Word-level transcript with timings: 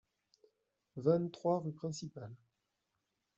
vingt-trois 0.95 1.59
rue 1.59 1.73
Principale 1.73 2.31